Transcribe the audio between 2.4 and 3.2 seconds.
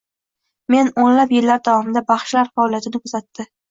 faoliyatini